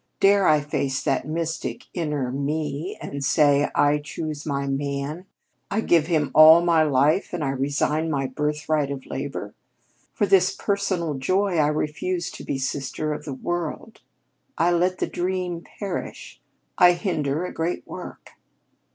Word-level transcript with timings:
Dare 0.19 0.47
I 0.47 0.61
face 0.61 1.03
that 1.03 1.27
mystic, 1.27 1.85
inner 1.93 2.31
ME 2.31 2.97
and 2.99 3.23
say: 3.23 3.69
'I 3.75 3.99
choose 3.99 4.47
my 4.47 4.65
man, 4.65 5.27
I 5.69 5.81
give 5.81 6.07
him 6.07 6.31
all 6.33 6.63
my 6.65 6.81
life, 6.81 7.33
and 7.33 7.43
I 7.43 7.49
resign 7.51 8.09
my 8.09 8.25
birthright 8.25 8.89
of 8.89 9.05
labor. 9.05 9.53
For 10.11 10.25
this 10.25 10.55
personal 10.55 11.13
joy 11.13 11.57
I 11.59 11.67
refuse 11.67 12.31
to 12.31 12.43
be 12.43 12.53
the 12.53 12.57
Sister 12.57 13.13
of 13.13 13.25
the 13.25 13.33
World; 13.35 14.01
I 14.57 14.71
let 14.71 14.97
the 14.97 15.05
dream 15.05 15.63
perish; 15.77 16.41
I 16.79 16.93
hinder 16.93 17.45
a 17.45 17.53
great 17.53 17.85
work'? 17.85 18.31